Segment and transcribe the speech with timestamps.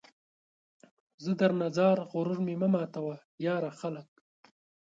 [1.23, 3.15] زه درنه ځار، غرور مې مه ماتوه،
[3.45, 3.71] یاره!
[3.79, 4.09] خلک